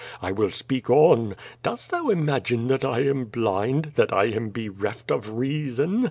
I 0.19 0.31
will 0.31 0.49
speak 0.49 0.89
on. 0.89 1.35
Dost 1.61 1.91
thou 1.91 2.09
imagine 2.09 2.65
that 2.69 2.83
I 2.83 3.01
am 3.01 3.25
blind, 3.25 3.91
that 3.97 4.11
I 4.11 4.23
am 4.29 4.49
bereft 4.49 5.11
of 5.11 5.33
reason? 5.33 5.99